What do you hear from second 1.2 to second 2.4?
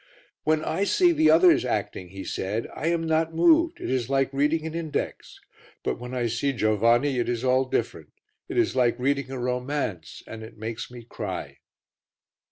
others acting," he